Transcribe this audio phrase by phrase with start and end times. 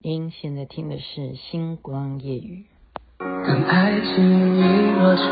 [0.00, 2.66] 您现在听的是《星光夜语》。
[3.44, 5.26] 当爱情已落成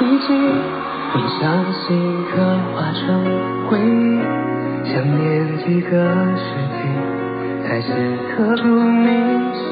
[0.00, 2.40] 遗迹，你将心刻
[2.72, 3.04] 画成
[3.68, 4.16] 回忆，
[4.90, 5.92] 想念几个
[6.34, 6.42] 世
[6.72, 6.80] 纪
[7.62, 7.92] 才是
[8.34, 9.68] 刻骨铭心。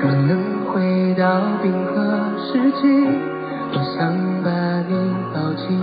[0.00, 1.22] 若能回到
[1.62, 1.94] 冰河
[2.40, 3.06] 时期，
[3.72, 4.50] 多想把
[4.80, 5.80] 你抱紧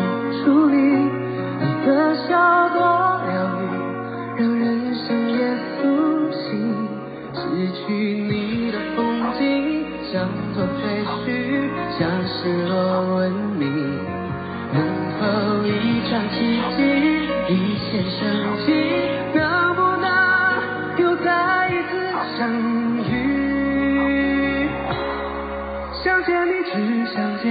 [12.27, 13.63] 失落文明。
[14.73, 14.77] 能
[15.19, 15.21] 否
[15.65, 15.69] 一
[16.09, 16.35] 场奇
[16.75, 16.79] 迹，
[17.47, 18.19] 一线生
[18.65, 18.67] 机，
[19.33, 19.39] 能
[19.75, 20.05] 不能
[20.97, 21.27] 又再
[21.69, 21.93] 一次
[22.37, 22.39] 相
[23.09, 23.13] 遇？
[26.03, 26.73] 想见你，只
[27.13, 27.45] 想见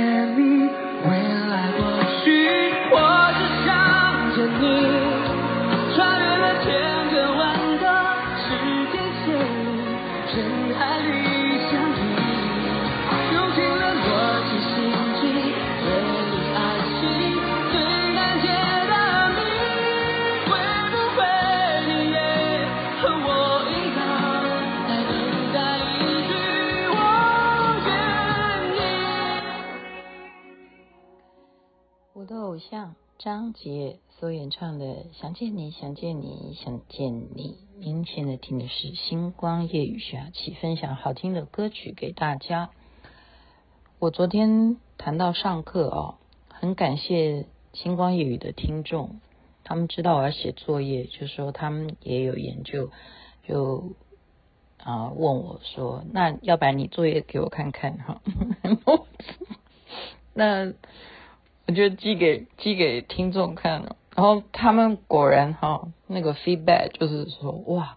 [33.25, 37.57] 张杰所演唱的《想见你，想见你，想见你》。
[37.79, 42.69] 您现在听的是《星光夜雨》下起分享好听的歌曲给大家。
[43.99, 46.17] 我昨天谈到上课哦，
[46.51, 49.19] 很感谢《星光夜雨》的听众，
[49.65, 52.91] 他们知道我要写作业，就说他们也有研究，
[53.49, 53.95] 就
[54.77, 58.21] 啊问我说：“那要不然你作业给我看看哈？”
[60.35, 60.75] 那。
[61.67, 67.97] 我就寄给寄给听众看了，然后他们果然哈那个 feedback 就是说哇，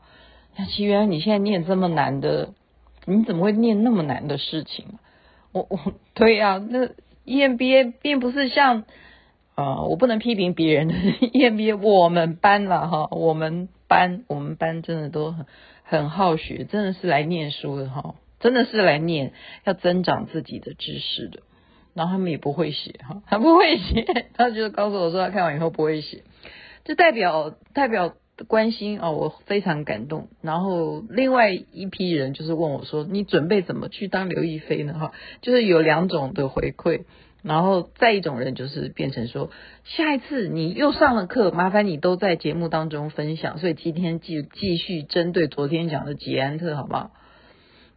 [0.55, 2.53] 那其实原来你现在念这么难的，
[3.05, 4.85] 你怎么会念那么难的事情？
[5.51, 6.87] 我 我对呀、啊，那
[7.25, 8.85] EMBA 并不是像
[9.55, 10.93] 啊、我不能批评别人的
[11.33, 15.45] EMBA，我们班了哈，我们班我们班真的都很
[15.83, 21.39] 很好学，真的是来念书的哈，真的是来念要增长自己的知识的。
[21.97, 26.21] 然后他们也不会写哈，他不会写，他就告诉我说他看完以后不会写，
[26.85, 28.13] 这代表代表
[28.47, 30.27] 关心哦，我非常感动。
[30.43, 34.93] 然后另外一批人就是问我说，你准备怎么去当刘亦菲呢？
[34.93, 37.05] 哈，就是有两种的回馈。
[37.41, 39.49] 然后再一种人就是变成说，
[39.83, 43.57] 下一次你又上了课，麻烦你都在节目当中分享。
[43.57, 47.09] 所以今天继继续针对昨天讲的捷安特，好不好？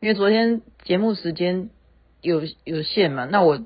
[0.00, 1.68] 因为昨天节目时间
[2.22, 3.60] 有有限嘛，那我。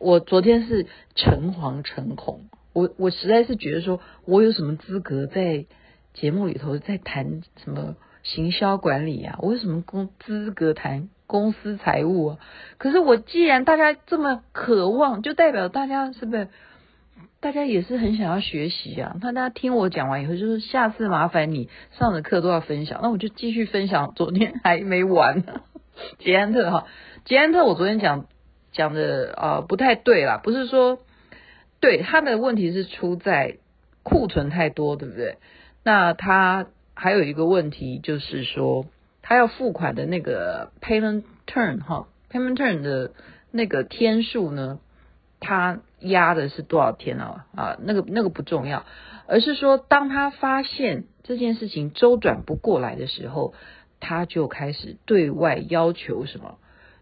[0.00, 5.66] 我昨天是诚惶诚恐，我我实在是觉得说，我有什么资格在
[6.14, 9.38] 节目里头在谈什么行销管理啊？
[9.42, 12.38] 我有什么公资格谈公司财务啊？
[12.78, 16.48] 可是我既然大家这么渴望，就代表大家是不是？
[17.40, 19.16] 大家也是很想要学习啊。
[19.20, 21.68] 那大家听我讲完以后，就是下次麻烦你
[21.98, 24.14] 上的课都要分享，那我就继续分享。
[24.16, 25.60] 昨天还没完呢，
[26.18, 26.86] 捷安特哈，
[27.26, 28.26] 捷安特，我昨天讲。
[28.72, 30.98] 讲的、呃、不太对啦，不是说
[31.80, 33.56] 对，他的问题是出在
[34.02, 35.38] 库存太多，对不对？
[35.82, 38.86] 那他还有一个问题就是说，
[39.22, 43.12] 他要付款的那个 payment turn 哈，payment turn 的
[43.50, 44.78] 那个天数呢，
[45.40, 47.46] 他压的是多少天啊？
[47.56, 48.84] 啊，那个那个不重要，
[49.26, 53.54] 而是说当他发现这件事情周转不过来的时候，
[54.00, 56.58] 他就开始对外要求什么？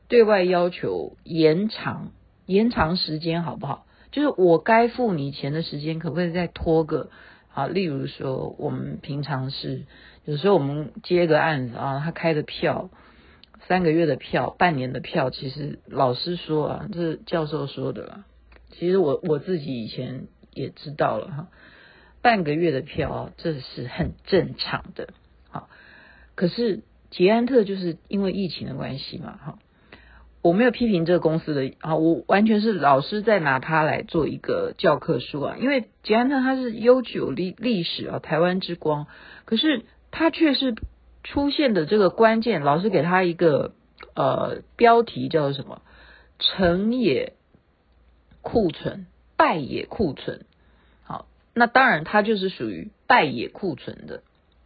[0.09, 2.13] 对外要求延长
[2.47, 3.87] 延长时间好不好？
[4.11, 7.11] 就是我该付你钱的时间，可不可以再拖个
[7.53, 7.67] 啊？
[7.67, 9.85] 例如说，我们平常是
[10.25, 12.89] 有时候我们接个案子啊，他开的票
[13.67, 18.25] 三个月的票、半年的票，其实老师说啊，这是教授说的啦。
[18.71, 21.49] 其实我我自己以前也知道了哈，
[22.23, 25.11] 半个月的票啊，这是很正常的。
[25.51, 25.69] 好，
[26.35, 29.59] 可是捷安特就是因为疫情的关系嘛，哈。
[30.41, 39.07] 我没有批评这个公司的啊，我完全是老师在拿它来做一个教科书啊，因为捷安特它是悠久历历史啊，台湾之光，
[39.45, 40.77] 可是它却是
[41.25, 43.73] 出现的这个关键，老师给他一个
[44.15, 45.83] 呃标题叫做什么？
[46.39, 47.33] 成也
[48.41, 49.07] 库存，
[49.37, 50.45] 败也库存。
[51.03, 54.23] 好，那当然它就是属于败也库存的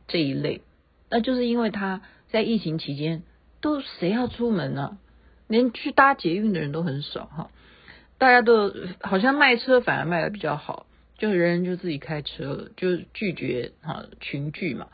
[0.06, 0.60] 这一类，
[1.08, 3.22] 那就是因为它在疫情期间
[3.62, 4.98] 都谁要出门呢？
[5.52, 7.50] 连去搭捷运的人都很少哈，
[8.18, 10.86] 大家都好像卖车反而卖得比较好，
[11.18, 14.88] 就人人就自己开车了，就拒绝哈群聚嘛，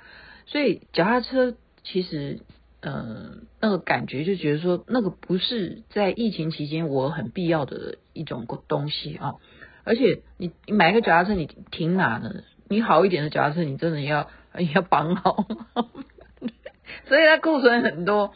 [0.47, 2.41] 所以脚踏车其实，
[2.81, 9.37] 呃，那个感觉就觉得说，那个不是在疫情期间我很必要的一种东西啊。
[9.85, 12.43] 而且你你买个脚踏车，你停哪呢？
[12.69, 14.29] 你好一点的脚踏车，你真的要
[14.75, 15.47] 要绑好。
[17.09, 18.35] 所以它库存很多，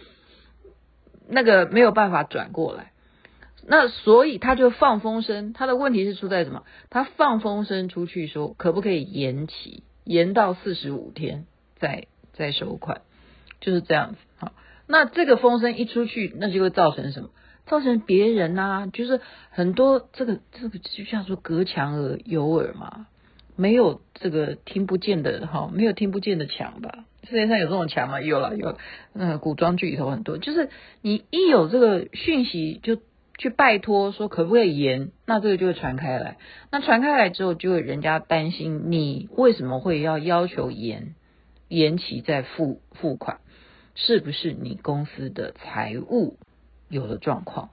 [1.33, 2.93] 那个没有办法转过来。
[3.67, 6.65] 那所以他就放风声，他的问题是出在什么？
[6.91, 11.47] 他放风声出去说，可不可以延期，延到四十五天
[11.79, 13.03] 再再收款，
[13.61, 14.19] 就是这样子。
[14.37, 14.53] 好，
[14.87, 17.31] 那这个风声一出去，那就会造成什么？
[17.65, 19.21] 造成别人啊，就是
[19.51, 23.07] 很多这个这个就像说隔墙而有耳嘛，
[23.55, 27.05] 没有这个听不见的哈，没有听不见的墙吧？
[27.25, 28.21] 世界上有这种墙吗？
[28.21, 28.79] 有了有了，
[29.15, 30.71] 嗯，古装剧里头很多，就是
[31.01, 32.99] 你一有这个讯息就。
[33.39, 36.37] 去拜托说可不可以延，那这个就会传开来。
[36.71, 41.15] 那传开来之后，就会人家担心你为什么会要要求延
[41.67, 43.41] 延期再付付款，
[43.97, 46.37] 是不是你公司的财务
[46.89, 47.71] 有了状况？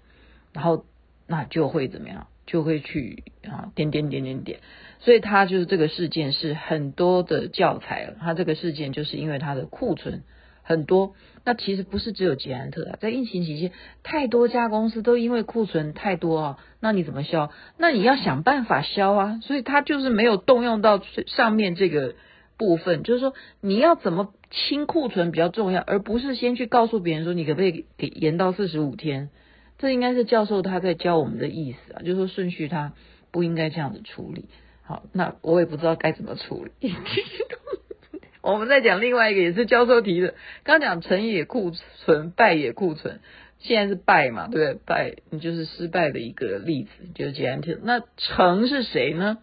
[0.54, 0.86] 然后
[1.28, 2.28] 那就会怎么样？
[2.50, 4.60] 就会去啊点点点点点。
[5.00, 8.16] 所以他就是这个事件是很多的教材了。
[8.20, 10.24] 他这个事件就是因为他的库存。
[10.62, 11.16] 很多，
[11.46, 13.72] 那其实不是只有捷安特啊，在疫情期间，
[14.04, 17.50] 太多家公司都因为库存太多啊，那你怎么销？
[17.80, 22.14] 那你要想办法销啊，所以他就是没有动用到上面这个
[22.56, 29.32] 部分，就是说你要怎么清库存比较重要，而不是先去告诉别人说你可不可以给延到四十五天，
[29.80, 32.94] 这应该是教授他在教我们的意思啊，就是说顺序他
[33.32, 34.46] 不应该这样子处理。
[34.84, 36.94] 好，那我也不知道该怎么处理。
[38.42, 40.34] 我们再讲另外一个，也是教授提的。
[40.64, 43.20] 刚讲成也库存，败也库存，
[43.60, 44.82] 现在是败嘛，对不对？
[44.86, 47.78] 败，你就是失败的一个例子，就是捷安特。
[47.84, 49.38] 那成是谁呢？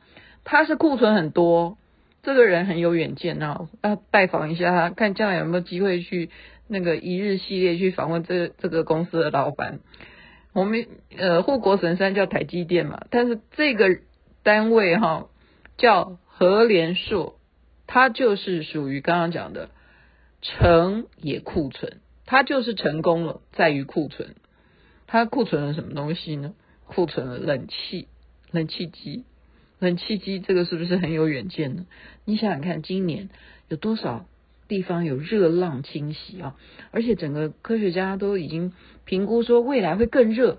[0.45, 1.79] 他是库存很多，
[2.23, 6.31] 这个人很有远见啊，要拜访一下他，看将来有没有机会去
[6.67, 9.79] 那个一日系列去访问这这个公司的老板。
[10.57, 10.87] 我们
[11.19, 13.99] 呃护国神山叫台积电嘛，但是这个
[14.43, 15.29] 单位哈
[15.77, 17.39] 叫和联硕。
[17.87, 19.69] 它就是属于刚刚讲的
[20.41, 24.35] 成也库存，它就是成功了，在于库存。
[25.07, 26.55] 它库存了什么东西呢？
[26.87, 28.09] 库存了冷气、
[28.51, 29.25] 冷气机、
[29.79, 31.85] 冷气机，这个是不是很有远见呢？
[32.25, 33.29] 你想想看，今年
[33.69, 34.27] 有多少
[34.69, 36.55] 地方有热浪侵袭啊？
[36.91, 38.73] 而且整个科学家都已经
[39.05, 40.59] 评估说未来会更热，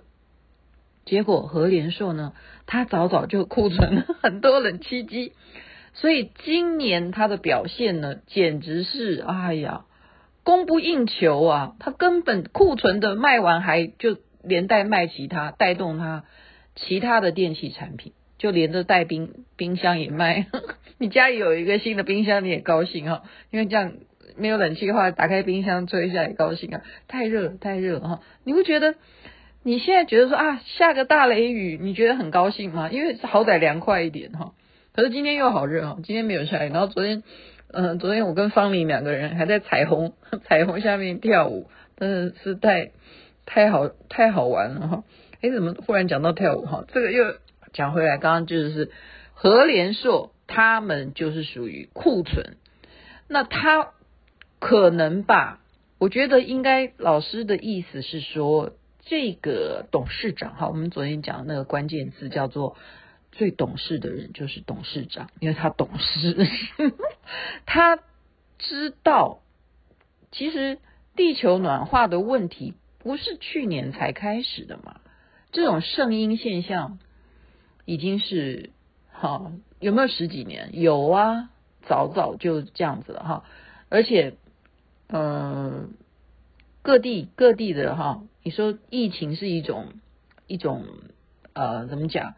[1.06, 2.34] 结果和联硕呢，
[2.66, 5.34] 他早早就库存了很多冷气机。
[5.94, 9.86] 所以今年它的表现呢，简直是哎呀，
[10.44, 11.76] 供不应求啊！
[11.80, 16.24] 它根本库存的卖完，还就连带卖其他，带动它
[16.76, 20.48] 其他的电器产品，就连着带冰冰箱也卖。
[21.00, 23.94] 你家里有一个新的冰箱，你也高兴哈，因为这样
[24.36, 26.82] 没有冷气的话，打开冰箱吹一下也高兴啊。
[27.08, 28.96] 太热太热哈，你会觉得
[29.64, 32.90] 你现在觉得说啊，下个大雷雨，你觉得很高兴吗？
[32.90, 34.54] 因为好歹凉快一点哈。
[34.94, 35.98] 可是今天又好热啊！
[36.04, 37.22] 今天没有下雨，然后昨天，
[37.72, 40.14] 嗯、昨天我跟方林两个人还在彩虹
[40.46, 42.90] 彩虹下面跳舞，真的是太
[43.46, 45.04] 太好太好玩了哈！
[45.42, 46.86] 哎，怎么忽然讲到跳舞哈？
[46.92, 47.36] 这个又
[47.74, 48.92] 讲回来，刚刚就是
[49.34, 52.58] 何连硕他们就是属于库存，
[53.28, 53.92] 那他
[54.60, 55.60] 可能吧？
[55.98, 58.74] 我觉得应该老师的意思是说，
[59.06, 62.76] 这个董事长哈，我们昨天讲的那个关键字叫做。
[63.34, 66.48] 最懂事的人就是董事长，因为他懂事，
[67.68, 68.00] 他
[68.58, 69.42] 知道，
[70.32, 70.80] 其实
[71.16, 75.02] 地球暖化的问题不是去年才开始的嘛，
[75.52, 76.98] 这种圣婴现象
[77.88, 78.72] 已经是
[79.14, 80.72] 哈，有没有十几年？
[80.74, 81.50] 有啊，
[81.88, 83.44] 早早就这样子了哈，
[83.88, 84.34] 而且
[85.08, 85.90] 嗯、呃，
[86.82, 89.94] 各地各地的哈，你说疫情是一种
[90.48, 90.84] 一种
[91.54, 92.36] 呃，怎么讲？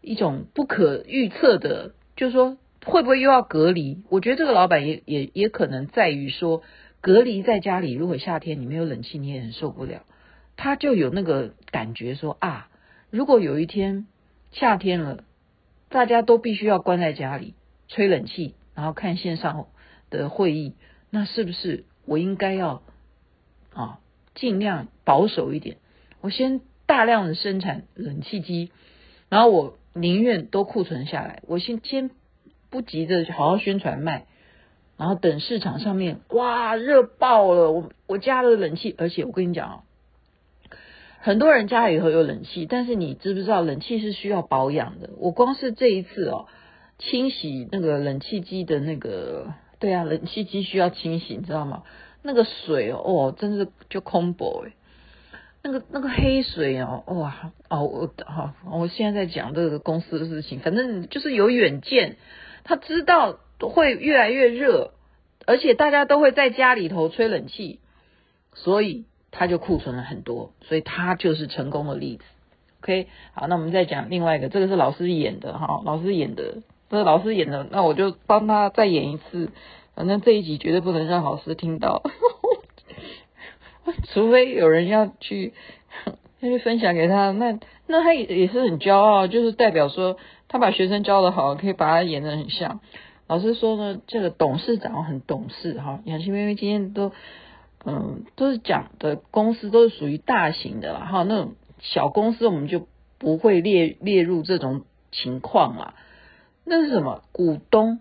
[0.00, 2.56] 一种不可预测的，就是说
[2.86, 4.02] 会不会又要隔离？
[4.08, 6.62] 我觉得这个老板也也也可能在于说，
[7.02, 10.06] 隔离在家里，如果夏天你没有冷气，你也很受不了。
[10.56, 12.70] 他就有那个感觉说啊，
[13.10, 14.06] 如果有一天
[14.52, 15.24] 夏天了，
[15.88, 17.54] 大家都必须要关在家里
[17.88, 19.66] 吹冷气，然后看线上
[20.10, 20.74] 的会议，
[21.10, 22.82] 那是不是我应该要
[23.72, 23.98] 啊
[24.34, 25.76] 尽量保守一点？
[26.20, 28.70] 我先大量的生产冷气机，
[29.28, 29.76] 然后我。
[29.92, 32.12] 宁愿都库存下来，我先先
[32.70, 34.26] 不急着好好宣传卖，
[34.96, 39.82] 然后等市场上面哇热爆了，我我加了冷气，而且我跟你讲哦，
[41.22, 45.10] 很多人家里头有冷气，但是你知不知道冷气是需要保养的？
[45.18, 46.46] 我光是这一次哦，
[46.98, 51.82] 清洗那个冷气机的那个，对啊，冷气机需要清洗，你知道吗？
[52.22, 54.72] 那个水哦，真是就空薄哎。
[55.62, 62.16] 那个那个黑水哦，哇哦，我好，我现在在讲这个公司的事情，反正就是有远见，
[62.64, 64.94] 他知道会越来越热，
[65.44, 67.78] 而且大家都会在家里头吹冷气，
[68.54, 72.24] 所以他就库存了很多，所以他就是成功的例子。
[72.82, 79.50] OK，好，那我们再讲另外一个，这个是老师演的哈，老师演的，这个老师演的，那我就帮他再演一次，
[79.94, 82.02] 反正这一集绝对不能让老师听到。
[84.12, 85.52] 除非有人要去，
[86.40, 90.16] 要去分享给他，那那他也也是很骄傲，就是代表说
[90.48, 92.80] 他把学生教得好，可以把他演得很像。
[93.26, 96.00] 老师说呢，这个董事长很懂事哈。
[96.04, 97.12] 雅琪妹妹今天都
[97.84, 102.86] 嗯都是讲的公司都是属于大型的啦哈，那种小公司我们就
[103.18, 105.94] 不会列列入这种情况啦。
[106.64, 108.00] 那是什么股东？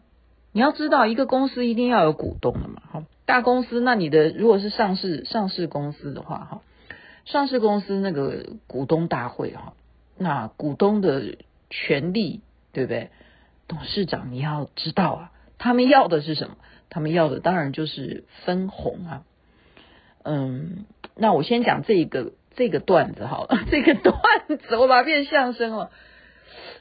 [0.51, 3.03] 你要知道，一个公司一定要有股东的嘛哈。
[3.25, 6.62] 大公司，那你的如果是上市上市公司的话，哈，
[7.25, 9.74] 上市公司那个股东大会，哈，
[10.17, 11.38] 那股东的
[11.69, 12.41] 权利，
[12.74, 13.12] 对不对？
[13.67, 16.57] 董事长你要知道啊，他们要的是什么？
[16.89, 19.24] 他们要的当然就是分红啊。
[20.24, 20.86] 嗯，
[21.16, 24.16] 那我先讲这个这个段子好了， 这个段
[24.48, 25.92] 子我把它变相声了，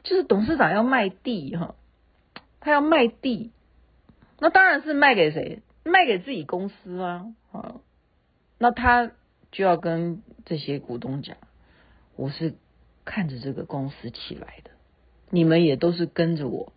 [0.03, 1.75] 就是董事长要卖地哈，
[2.61, 3.53] 他要卖地，
[4.39, 5.63] 那当然是卖给谁？
[5.85, 7.81] 卖给自己公司啊，好，
[8.59, 9.11] 那他
[9.51, 11.37] 就要跟这些股东讲，
[12.15, 12.55] 我是
[13.07, 14.71] 看着这个公司起来的，
[15.31, 16.73] 你们也都是跟着我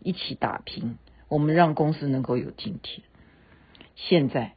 [0.00, 3.06] 一起打拼，我们让公司能够有今天。
[3.94, 4.54] 现在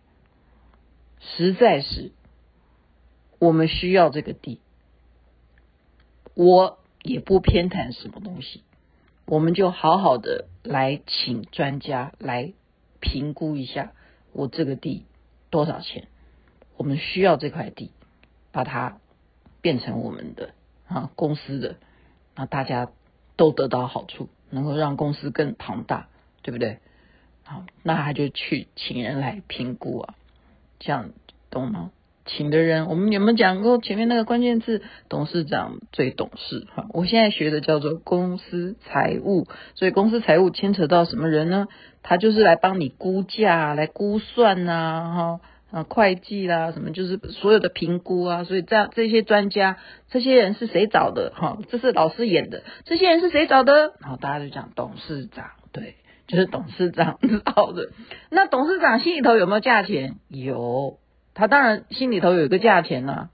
[1.24, 2.12] 实在是
[3.40, 4.60] 我们需要这个地，
[6.36, 8.64] 我也不偏袒什么东西，
[9.26, 12.54] 我们就好好的来请专家来。
[13.06, 13.92] 评估一下
[14.32, 15.06] 我这个地
[15.50, 16.08] 多少钱？
[16.78, 17.92] 我们需要这块地，
[18.54, 18.98] 把它
[19.60, 20.54] 变成我们的
[20.88, 21.76] 啊公司的，
[22.34, 22.90] 那大家
[23.36, 26.08] 都得到好处，能够让公司更庞大，
[26.44, 26.80] 对不对？
[27.44, 30.16] 好，那他就去请人来评估啊，
[30.84, 31.12] 这样
[31.50, 31.92] 懂吗？
[32.26, 34.82] 请的人，我们有没有讲过前面那个关键字？
[35.10, 36.86] 董事长最懂事哈。
[36.94, 41.68] 我现在学的叫做公司财务，所以公司财务牵扯到什么人呢？
[42.02, 45.40] 他就是来帮你估价、来估算呐，
[45.72, 48.46] 哈啊，会计啦，什么就是所有的评估啊。
[48.46, 49.78] 所以这样这些专家，
[50.10, 51.34] 这些人是谁找的？
[51.36, 52.64] 哈，这是老师演的。
[52.86, 53.96] 这些人是谁找的？
[54.00, 55.96] 然后大家就讲董事长，对，
[56.28, 57.90] 就是董事长知道的。
[58.30, 60.16] 那董事长心里头有没有价钱？
[60.30, 61.00] 有。
[61.36, 63.30] 他当然心里头有一个价钱啦，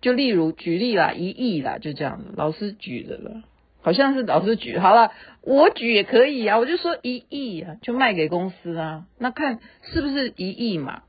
[0.00, 3.44] 就例如举例啦，一亿啦，就这样子，老师举的了，
[3.80, 11.02] 好像是老师举，好了，我举也可以啊，我就说一亿啊，就卖给公司啊，那看是不是一亿嘛？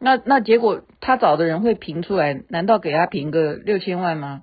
[0.00, 4.42] 那那结果他找的人会评出来，难道给他评个六千万吗？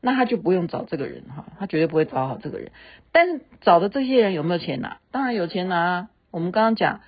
[0.00, 2.70] 那他就不用找这个人哈，他绝对不会找好这个人。
[3.12, 4.98] 但是找的这些人有没有钱拿？
[5.10, 7.00] 当然有钱拿啊，我们刚刚讲，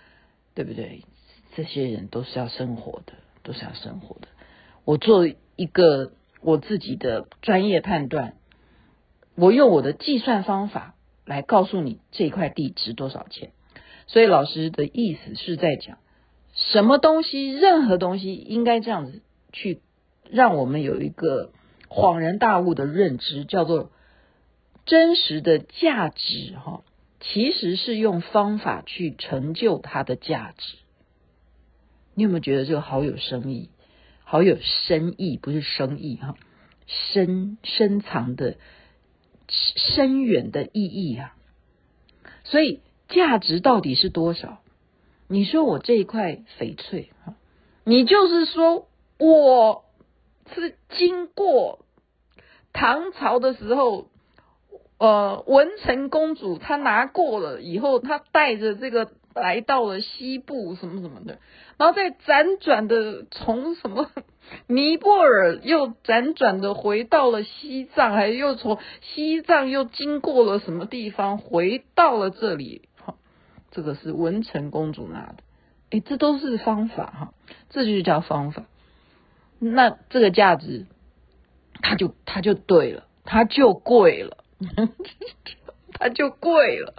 [0.55, 1.05] 对不对？
[1.55, 4.29] 这些人都是要生活的，都是要生活的。
[4.85, 8.35] 我做一个我自己的专业判断，
[9.35, 13.51] 我用我的计算方法来告诉你这块地值多少钱。
[14.07, 15.99] 所以老师的意思是在讲，
[16.55, 19.21] 什么东西，任何东西应该这样子
[19.53, 19.81] 去
[20.31, 21.51] 让我们有一个
[21.89, 23.91] 恍然大悟的认知，叫做
[24.87, 26.83] 真实的价值哈，
[27.21, 30.77] 其实是用方法去成就它的价值。
[32.15, 33.71] 你有没有觉得这个好有深意，
[34.25, 36.35] 好有深意，不是生意哈，
[36.87, 38.57] 深深藏的
[39.49, 41.37] 深远的意义啊！
[42.45, 44.61] 所以价值到底是多少？
[45.29, 47.35] 你说我这一块翡翠哈，
[47.85, 49.85] 你就是说我
[50.55, 51.81] 是经过
[52.73, 54.09] 唐朝的时候，
[54.99, 59.11] 呃，文成公主她拿过了以后，她带着这个。
[59.35, 61.39] 来到了西部什么什么的，
[61.77, 64.11] 然后再辗转的从什么
[64.67, 72.89] 尼泊尔又辗转的回到了西藏，还又从西藏又经过了什么地方回到了这里。
[73.01, 73.15] 哈，
[73.71, 75.37] 这个是文成公主拿的，
[75.91, 77.33] 哎，这都是方法哈，
[77.69, 78.65] 这就叫方法。
[79.59, 80.87] 那这个价值，
[81.83, 84.39] 它就它就对了，它就贵了，
[85.95, 86.95] 它就贵了。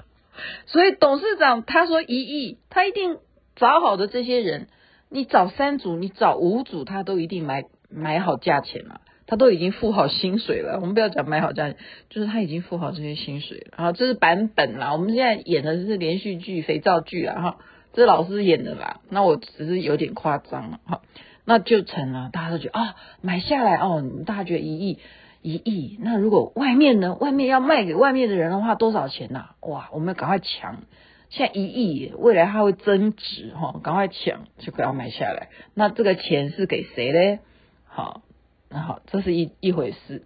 [0.65, 3.17] 所以董事长他说一亿，他一定
[3.55, 4.67] 找好的这些人，
[5.09, 10.79] 你找三组，你找五组，他都一定买买好价钱了，他都已经付好薪水了。
[10.79, 11.77] 我们不要讲买好价钱，
[12.09, 13.73] 就是他已经付好这些薪水了。
[13.75, 14.93] 好，这是版本啦。
[14.93, 17.57] 我们现在演的是连续剧、肥皂剧啊，哈，
[17.91, 21.01] 这老师演的啦，那我只是有点夸张了哈，
[21.49, 24.99] 那就成了，大家都觉得啊、哦，买下来哦，大家觉得一亿
[25.41, 30.83] 一亿，那如果外面呢，外面要卖给外面的人的话，多少钱呐、哇，我们赶快抢，
[31.31, 35.49] 现在一亿，未来它会增值哈，赶快抢就不要买下来。
[35.73, 37.39] 那这个钱是给谁嘞？
[37.87, 38.21] 好，
[38.69, 40.21] 那好，这是一一回事。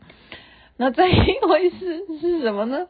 [0.75, 1.15] 那再一
[1.48, 2.88] 回事是什么呢？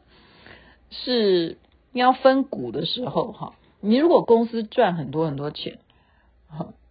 [0.90, 1.56] 是
[1.92, 3.54] 要分股的时候哈。
[3.80, 5.78] 你如果公司赚很多很多钱，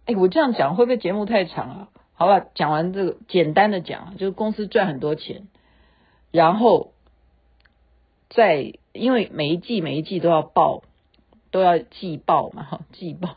[0.06, 1.88] 哎，我这样讲会不会节目太长啊？
[2.12, 5.48] 好吧，讲完这个简单的讲，就是公司赚很多钱，
[6.30, 6.92] 然后
[8.30, 10.82] 在因为每一季每一季都要报，
[11.50, 13.34] 都要季报嘛，哈，季报，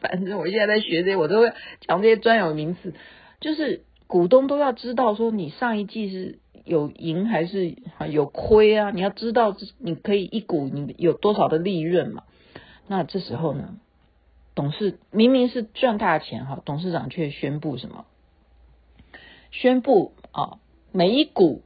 [0.00, 2.92] 反正我现在在学这些，我都会讲这些专有名词，
[3.40, 7.76] 就是股东都要知道说你上一季是有赢还是
[8.10, 8.90] 有亏啊？
[8.90, 12.24] 你要知道你可以一股你有多少的利润嘛。
[12.88, 13.76] 那这时候呢，
[14.54, 18.04] 董事明明是赚大钱哈，董事长却宣布什么？
[19.50, 20.58] 宣布啊，
[20.92, 21.62] 每一股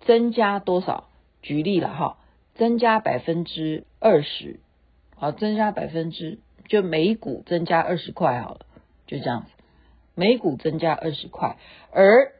[0.00, 1.08] 增加多少？
[1.42, 2.18] 举例了哈，
[2.54, 4.60] 增加百分之二十，
[5.18, 8.66] 啊，增加百分之就每一股增加二十块好了，
[9.06, 9.50] 就这样子，
[10.14, 11.56] 每股增加二十块，
[11.92, 12.32] 而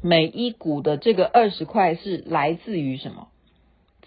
[0.00, 3.28] 每一股的这个二十块是来自于什么？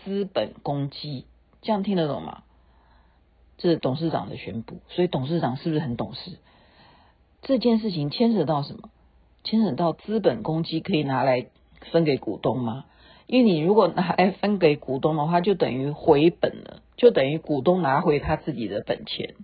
[0.05, 1.25] 资本公积，
[1.61, 2.43] 这样听得懂吗？
[3.59, 6.39] 这是董事长的宣布，所以董事长是不是很懂事？
[7.41, 8.89] 这件事情牵扯到什么？
[9.43, 11.47] 牵扯到资本公积可以拿来
[11.91, 12.85] 分给股东吗？
[13.27, 19.35] 因为你如果拿来分给股东的话，就等于回本了，就等于股东拿回他自己的本钱，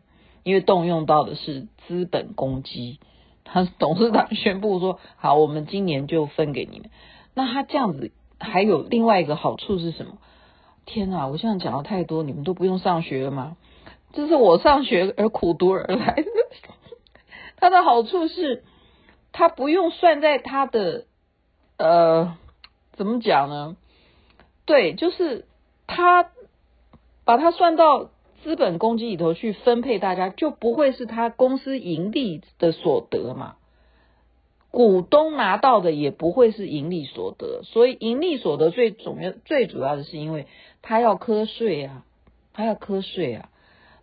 [0.44, 3.00] 因为动用到的是资本公积。
[3.44, 6.90] 他董事长宣布说：“好，我们今年就分给你们。”
[7.36, 10.18] 那他这样子还有另外一个好处是什么？
[10.86, 11.28] 天哪！
[11.28, 13.56] 我现在讲的太多，你们都不用上学了吗？
[14.16, 16.26] 这是我上学而苦读而来的。
[17.58, 18.64] 它的好处是，
[19.32, 21.06] 它不用算在它的
[21.78, 22.38] 呃，
[22.94, 23.75] 怎么讲呢？
[24.66, 25.46] 对，就是
[25.86, 26.30] 它
[27.25, 28.10] 把它算到
[28.44, 33.56] 资本公积里头去分配，大家就不会是他公司盈利的所得嘛。
[34.72, 40.48] 股东拿到的也不会是盈利所得，所以盈利所得最重要、最主要的是因为
[40.82, 42.04] 他要课税啊，
[42.54, 43.50] 他要课税啊。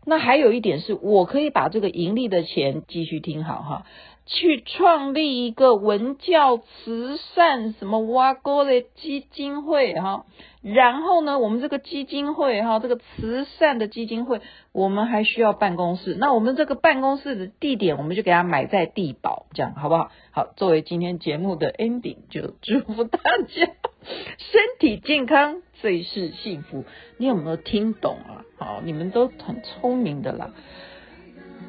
[0.04, 3.86] 那还有一点是，我可以把这个盈利的钱继续听好哈，
[4.26, 10.26] 去创立一个文教慈善什么挖沟的基金会哈，
[10.60, 14.40] 然后呢，我们这个基金会哈，这个慈善的基金会，
[14.72, 20.10] 我们还需要办公室，那我们这个办公室的地点，我们就给它买在地堡，这样好不好？
[20.32, 23.81] 好，作为今天节目的 ending，就祝福大家。
[24.04, 25.62] 身体健康。
[25.80, 26.84] 最是幸福，
[27.16, 28.44] 你有没有听懂啊？
[28.58, 30.50] 好，你们都很聪明的啦。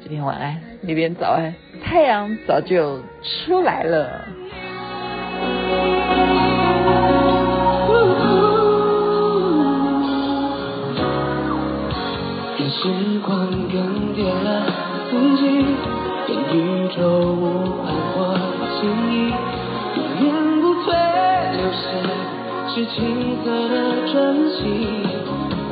[0.02, 4.28] 这边晚安，那边早安，太阳早就出来了。
[12.76, 12.88] 时
[13.20, 14.66] 光更迭了
[15.08, 15.42] 自己，
[16.26, 16.98] 跟宇宙
[17.32, 18.36] 无关或
[18.80, 19.32] 轻易，
[21.74, 21.84] 谁。
[22.66, 23.74] 是青涩的
[24.12, 24.62] 真心，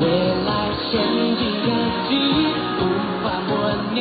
[0.01, 0.05] 未
[0.47, 0.91] 来先
[1.37, 1.67] 进个
[2.07, 2.47] 记忆，
[2.79, 2.81] 无
[3.25, 3.51] 法模
[3.93, 3.97] 拟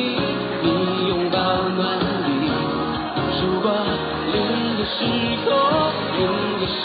[0.62, 0.66] 你
[1.08, 1.36] 拥抱
[1.74, 1.80] 暖
[2.28, 2.30] 意。
[3.40, 3.66] 如果
[4.30, 4.94] 另一个时
[5.44, 5.46] 空，
[6.16, 6.82] 另一个身